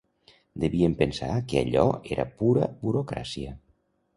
[0.63, 1.85] Devien pensar que allò
[2.17, 3.55] era pura burocràcia.